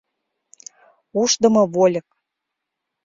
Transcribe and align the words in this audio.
Ушдымо 1.21 1.63
вольык. 1.73 2.07